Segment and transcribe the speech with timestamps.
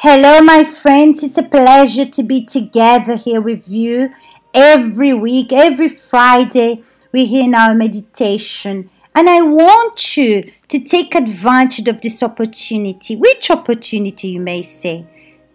[0.00, 1.24] Hello, my friends.
[1.24, 4.14] It's a pleasure to be together here with you
[4.54, 6.84] every week, every Friday.
[7.12, 13.16] We're here in our meditation, and I want you to take advantage of this opportunity.
[13.16, 15.04] Which opportunity, you may say?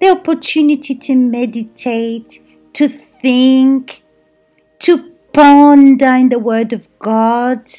[0.00, 2.40] The opportunity to meditate,
[2.72, 4.02] to think,
[4.80, 7.70] to ponder in the Word of God.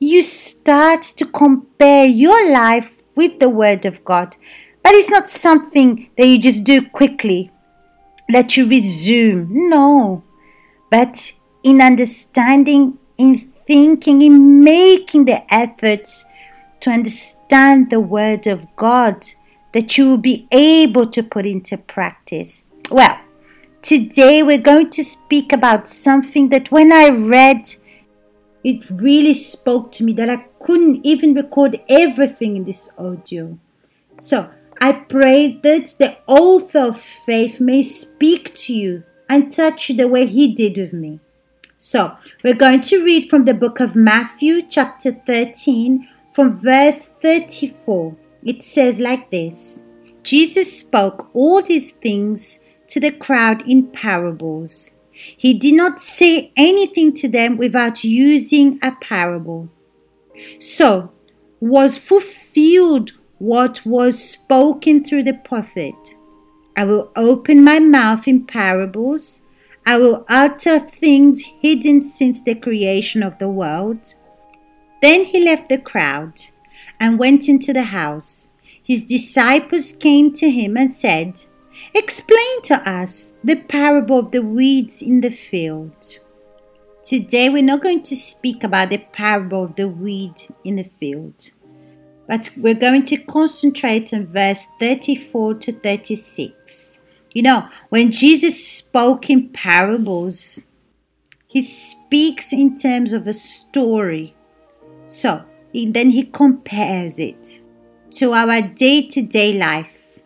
[0.00, 4.36] You start to compare your life with the Word of God
[4.86, 7.50] but it's not something that you just do quickly,
[8.28, 9.48] that you resume.
[9.50, 10.22] No.
[10.92, 11.32] But
[11.64, 16.24] in understanding, in thinking, in making the efforts
[16.78, 19.26] to understand the Word of God,
[19.72, 22.68] that you will be able to put into practice.
[22.88, 23.18] Well,
[23.82, 27.74] today we're going to speak about something that when I read,
[28.62, 33.58] it really spoke to me that I couldn't even record everything in this audio.
[34.20, 39.96] So I pray that the author of faith may speak to you and touch you
[39.96, 41.20] the way he did with me.
[41.78, 48.16] So, we're going to read from the book of Matthew, chapter 13, from verse 34.
[48.44, 49.82] It says like this
[50.22, 54.94] Jesus spoke all these things to the crowd in parables.
[55.12, 59.68] He did not say anything to them without using a parable.
[60.58, 61.12] So,
[61.60, 66.16] was fulfilled what was spoken through the prophet.
[66.76, 69.42] I will open my mouth in parables.
[69.86, 74.14] I will utter things hidden since the creation of the world.
[75.02, 76.40] Then he left the crowd
[76.98, 78.52] and went into the house.
[78.82, 81.40] His disciples came to him and said,
[81.94, 86.18] Explain to us the parable of the weeds in the field.
[87.02, 90.34] Today we're not going to speak about the parable of the weed
[90.64, 91.50] in the field.
[92.28, 97.02] But we're going to concentrate on verse 34 to 36.
[97.32, 100.62] You know, when Jesus spoke in parables,
[101.48, 104.34] he speaks in terms of a story.
[105.08, 107.60] So then he compares it
[108.12, 110.18] to our day to day life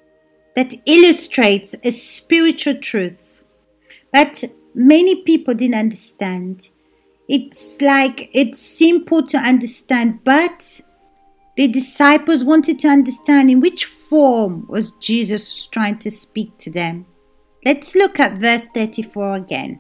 [0.55, 3.43] that illustrates a spiritual truth.
[4.13, 4.45] But
[4.75, 6.71] many people didn't understand.
[7.29, 10.81] It's like it's simple to understand, but
[11.61, 17.05] the disciples wanted to understand in which form was Jesus trying to speak to them.
[17.67, 19.79] Let's look at verse 34 again.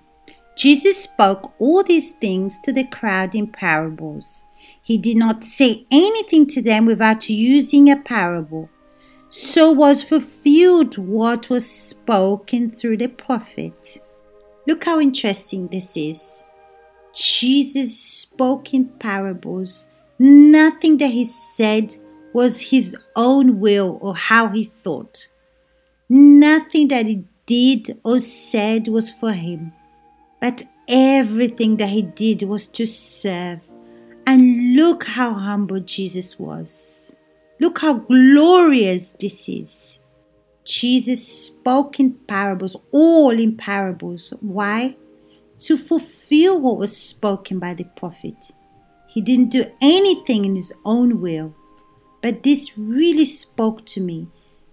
[0.58, 4.44] Jesus spoke all these things to the crowd in parables.
[4.82, 8.68] He did not say anything to them without using a parable.
[9.30, 14.02] So was fulfilled what was spoken through the prophet.
[14.66, 16.44] Look how interesting this is.
[17.14, 19.88] Jesus spoke in parables
[20.22, 21.96] Nothing that he said
[22.34, 25.26] was his own will or how he thought.
[26.10, 29.72] Nothing that he did or said was for him.
[30.38, 33.60] But everything that he did was to serve.
[34.26, 37.16] And look how humble Jesus was.
[37.58, 39.98] Look how glorious this is.
[40.64, 44.34] Jesus spoke in parables, all in parables.
[44.42, 44.96] Why?
[45.60, 48.50] To fulfill what was spoken by the prophet.
[49.10, 51.54] He didn't do anything in his own will.
[52.22, 54.28] But this really spoke to me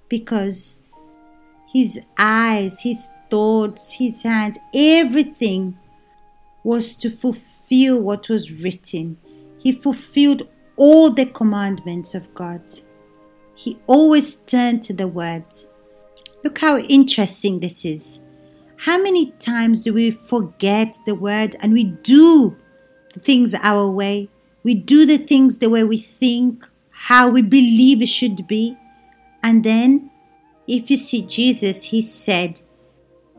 [0.10, 0.82] because
[1.74, 5.78] his eyes, his thoughts, his hands, everything
[6.64, 9.18] was to fulfill what was written.
[9.58, 12.62] He fulfilled all the commandments of God.
[13.56, 15.48] He always turned to the Word.
[16.44, 18.20] Look how interesting this is.
[18.78, 22.56] How many times do we forget the Word and we do
[23.24, 24.30] things our way.
[24.64, 28.78] We do the things the way we think, how we believe it should be.
[29.44, 30.12] And then,
[30.68, 32.62] if you see Jesus, he said,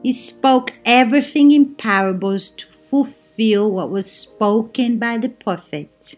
[0.02, 6.14] he spoke everything in parables to fulfill what was spoken by the prophet.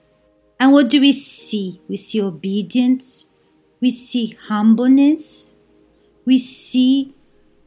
[0.59, 1.81] And what do we see?
[1.89, 3.33] We see obedience,
[3.81, 5.55] we see humbleness,
[6.27, 7.15] we see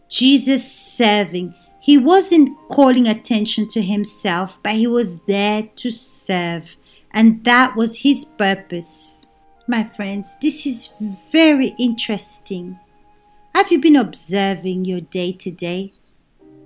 [0.09, 1.55] Jesus serving.
[1.83, 6.77] He wasn't calling attention to himself, but he was there to serve.
[7.11, 9.25] And that was his purpose.
[9.67, 10.93] My friends, this is
[11.29, 12.79] very interesting.
[13.53, 15.91] Have you been observing your day to day?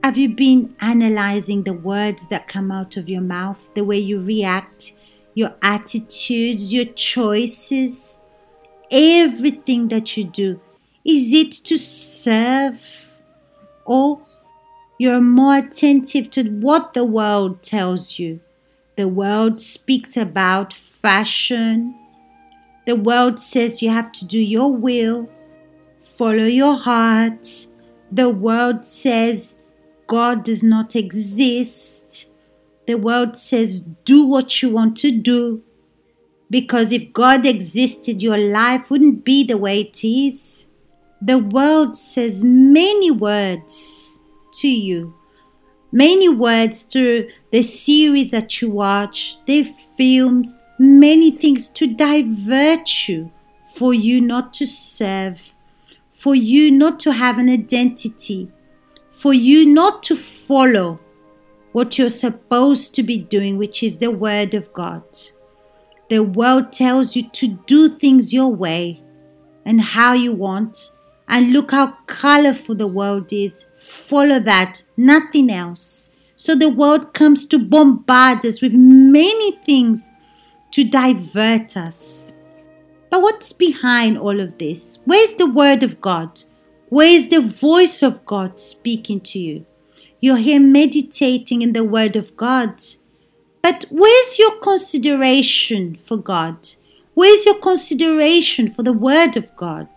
[0.04, 4.22] Have you been analyzing the words that come out of your mouth, the way you
[4.22, 4.92] react,
[5.34, 8.20] your attitudes, your choices,
[8.92, 10.62] everything that you do?
[11.04, 13.10] Is it to serve
[13.84, 14.22] or
[14.98, 18.40] you're more attentive to what the world tells you.
[18.96, 21.96] The world speaks about fashion.
[22.88, 25.30] The world says you have to do your will,
[25.98, 27.68] follow your heart.
[28.12, 29.60] The world says
[30.08, 32.32] God does not exist.
[32.88, 35.64] The world says do what you want to do.
[36.50, 40.66] Because if God existed, your life wouldn't be the way it is.
[41.22, 44.22] The world says many words
[44.58, 45.16] to you,
[45.92, 53.32] many words through the series that you watch, the films, many things to divert you
[53.76, 55.54] for you not to serve,
[56.10, 58.52] for you not to have an identity,
[59.10, 61.00] for you not to follow
[61.74, 65.06] what you're supposed to be doing, which is the Word of God.
[66.10, 69.04] The world tells you to do things your way
[69.66, 70.97] and how you want,
[71.28, 73.66] and look how colorful the world is.
[73.80, 76.12] Follow that, nothing else.
[76.36, 80.12] So the world comes to bombard us with many things
[80.72, 82.32] to divert us.
[83.10, 85.00] But what's behind all of this?
[85.06, 86.42] Where's the Word of God?
[86.90, 89.66] Where's the voice of God speaking to you?
[90.22, 92.82] You're here meditating in the Word of God.
[93.62, 96.70] But where's your consideration for God?
[97.14, 99.90] Where's your consideration for the Word of God?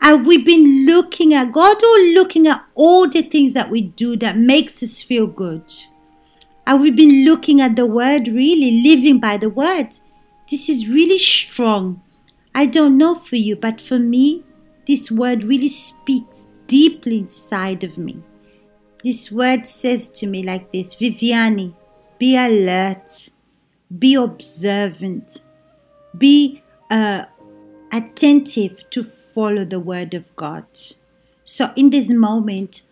[0.00, 4.16] Have we been looking at God or looking at all the things that we do
[4.16, 5.64] that makes us feel good?
[6.66, 9.88] Have we been looking at the Word really, living by the Word?
[10.50, 12.02] This is really strong.
[12.54, 14.44] I don't know for you, but for me,
[14.86, 18.22] this Word really speaks deeply inside of me.
[19.02, 21.74] This word says to me like this Viviani,
[22.18, 23.30] be alert,
[23.96, 25.38] be observant,
[26.16, 27.24] be uh,
[28.18, 30.66] attentive to follow the word of God.
[31.44, 32.82] So, in this moment,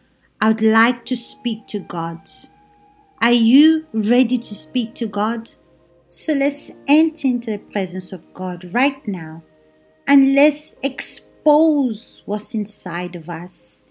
[0.40, 2.20] I would like to speak to God.
[3.20, 5.50] Are you ready to speak to God?
[6.06, 9.42] So, let's enter into the presence of God right now
[10.06, 13.86] and let's expose what's inside of us.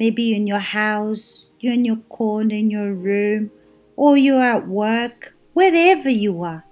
[0.00, 3.52] Maybe in your house, you're in your corner, in your room,
[3.94, 6.64] or you're at work, wherever you are.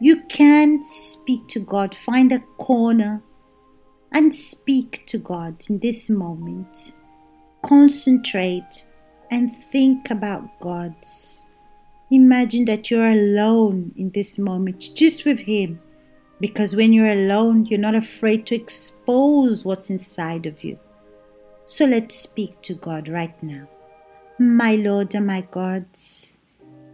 [0.00, 1.94] You can speak to God.
[1.94, 3.22] Find a corner
[4.12, 6.92] and speak to God in this moment.
[7.62, 8.86] Concentrate
[9.30, 10.94] and think about God.
[12.10, 15.80] Imagine that you're alone in this moment, just with Him.
[16.40, 20.78] Because when you're alone, you're not afraid to expose what's inside of you.
[21.64, 23.66] So let's speak to God right now.
[24.38, 25.86] My Lord and my God,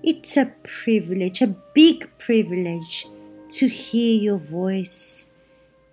[0.02, 3.06] it's a privilege, a big privilege
[3.50, 5.32] to hear your voice,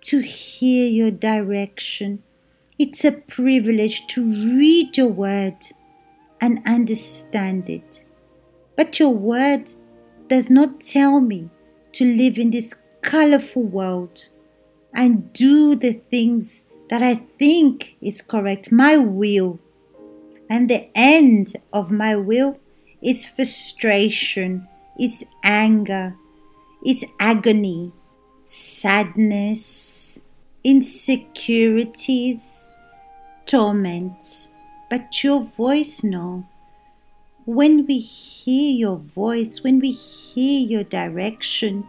[0.02, 2.22] to hear your direction.
[2.78, 5.56] It's a privilege to read your word
[6.40, 8.04] and understand it.
[8.76, 9.72] But your word
[10.28, 11.50] does not tell me
[11.92, 14.26] to live in this colorful world
[14.94, 19.58] and do the things that I think is correct, my will
[20.48, 22.58] and the end of my will
[23.02, 24.66] is frustration,
[24.96, 26.16] its anger,
[26.82, 27.92] its agony,
[28.44, 30.24] sadness,
[30.64, 32.66] insecurities,
[33.46, 34.48] torments.
[34.90, 36.46] But your voice, no.
[37.44, 41.86] When we hear your voice, when we hear your direction,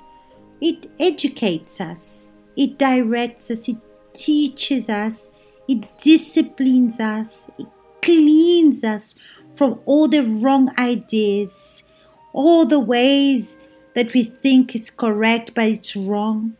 [0.61, 3.77] it educates us, it directs us, it
[4.13, 5.31] teaches us,
[5.67, 7.67] it disciplines us, it
[8.01, 9.15] cleans us
[9.59, 11.83] from all the wrong ideas,
[12.31, 13.59] all the ways
[13.93, 16.55] that we think is correct but it's wrong.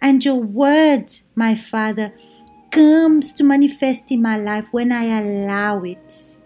[0.00, 2.12] And your word, my Father,
[2.72, 6.36] comes to manifest in my life when I allow it.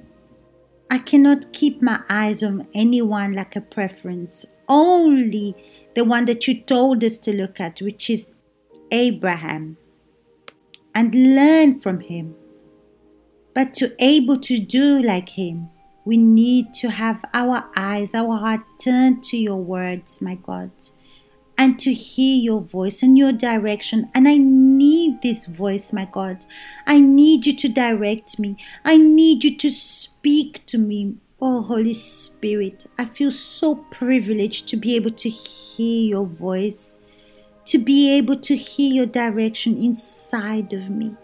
[0.90, 5.56] I cannot keep my eyes on anyone like a preference, only
[5.94, 8.34] the one that you told us to look at, which is
[8.90, 9.78] Abraham,
[10.94, 12.34] and learn from him.
[13.54, 15.70] But to able to do like him,
[16.06, 20.70] we need to have our eyes, our heart turned to your words, my God,
[21.58, 24.08] and to hear your voice and your direction.
[24.14, 26.44] And I need this voice, my God.
[26.86, 28.56] I need you to direct me.
[28.84, 31.16] I need you to speak to me.
[31.40, 37.00] Oh, Holy Spirit, I feel so privileged to be able to hear your voice,
[37.64, 41.16] to be able to hear your direction inside of me.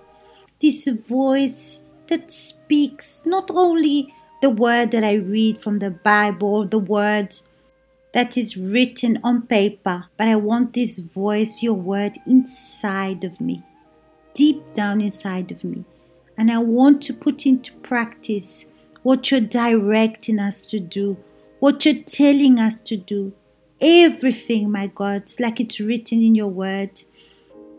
[0.60, 4.12] This voice that speaks not only
[4.42, 7.37] the word that I read from the Bible, the word
[8.12, 13.62] that is written on paper, but I want this voice, your word, inside of me,
[14.34, 15.84] deep down inside of me.
[16.37, 18.66] And I want to put into practice
[19.04, 21.16] what you're directing us to do,
[21.61, 23.32] what you're telling us to do.
[23.80, 27.00] Everything, my God, like it's written in your word.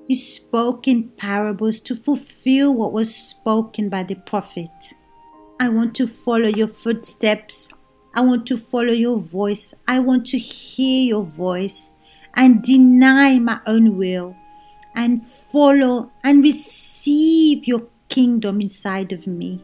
[0.08, 4.70] You spoke in parables to fulfill what was spoken by the prophet.
[5.64, 7.70] I want to follow your footsteps.
[8.14, 9.74] I want to follow your voice.
[9.88, 11.94] I want to hear your voice
[12.36, 14.36] and deny my own will
[14.94, 19.64] and follow and receive your kingdom inside of me.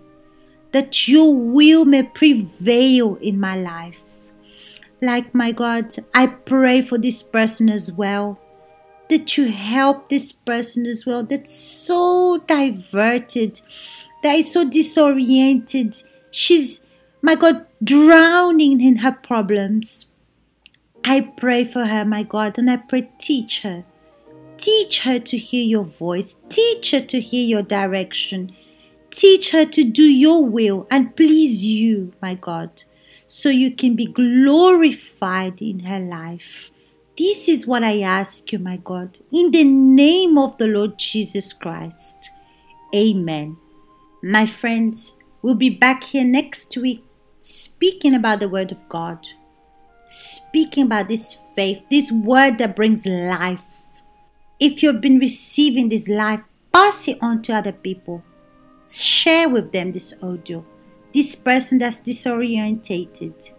[0.72, 4.32] That your will may prevail in my life.
[5.02, 8.40] Like my God, I pray for this person as well.
[9.10, 13.60] That you help this person as well that's so diverted,
[14.24, 16.02] that is so disoriented.
[16.32, 16.86] She's,
[17.22, 20.06] my God, drowning in her problems.
[21.04, 23.86] I pray for her, my God, and I pray, teach her.
[24.58, 26.36] Teach her to hear your voice.
[26.50, 28.56] Teach her to hear your direction.
[29.12, 32.84] Teach her to do your will and please you, my God,
[33.26, 36.72] so you can be glorified in her life.
[37.18, 41.54] This is what I ask you, my God, in the name of the Lord Jesus
[41.54, 42.30] Christ.
[42.94, 43.58] Amen.
[44.22, 47.04] My friends, we'll be back here next week
[47.40, 49.28] speaking about the Word of God,
[50.06, 53.86] speaking about this faith, this Word that brings life.
[54.60, 58.24] If you've been receiving this life, pass it on to other people.
[58.90, 60.66] Share with them this audio,
[61.14, 63.54] this person that's disorientated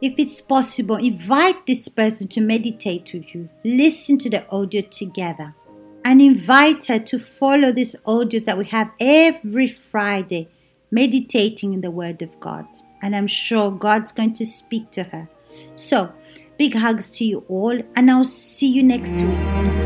[0.00, 3.50] if it's possible, invite this person to meditate with you.
[3.64, 5.54] Listen to the audio together
[6.10, 10.48] and invite her to follow this audio that we have every Friday,
[10.90, 12.66] meditating in the Word of God.
[13.00, 15.28] And I'm sure God's going to speak to her.
[15.76, 16.12] So,
[16.58, 19.79] big hugs to you all, and I'll see you next week.